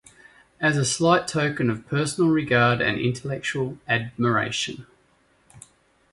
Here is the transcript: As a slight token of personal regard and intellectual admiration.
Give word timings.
As 0.59 0.77
a 0.77 0.83
slight 0.83 1.27
token 1.27 1.69
of 1.69 1.85
personal 1.87 2.31
regard 2.31 2.81
and 2.81 2.99
intellectual 2.99 3.77
admiration. 3.87 4.87